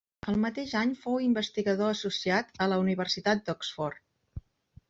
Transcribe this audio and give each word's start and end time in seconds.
El 0.31 0.37
mateix 0.43 0.71
any 0.79 0.93
fou 1.01 1.19
investigador 1.25 1.93
associat 1.97 2.65
a 2.65 2.69
la 2.73 2.81
Universitat 2.87 3.45
d'Oxford. 3.51 4.43